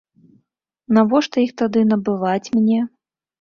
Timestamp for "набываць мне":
1.91-2.81